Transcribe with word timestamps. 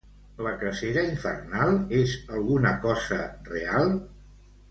La 0.45 0.51
cacera 0.61 1.03
infernal 1.09 1.75
és 1.99 2.15
alguna 2.39 2.73
cosa 2.87 3.19
real? 3.53 3.95